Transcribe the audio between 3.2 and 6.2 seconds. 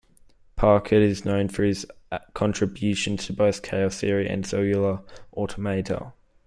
to both chaos theory and cellular automata.